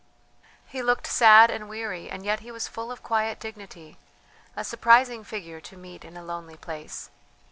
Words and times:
He 0.65 0.81
looked 0.81 1.05
sad 1.05 1.51
and 1.51 1.69
weary, 1.69 2.09
and 2.09 2.25
yet 2.25 2.39
he 2.39 2.49
was 2.51 2.67
full 2.67 2.91
of 2.91 3.03
quiet 3.03 3.39
dignity; 3.39 3.99
a 4.55 4.63
surprising 4.63 5.23
figure 5.23 5.61
to 5.61 5.77
meet 5.77 6.03
in 6.03 6.17
a 6.17 6.25
lonely 6.25 6.57
place. 6.57 7.11